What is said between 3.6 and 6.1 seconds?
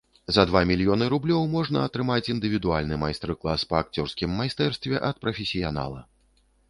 па акцёрскім майстэрстве ад прафесіянала.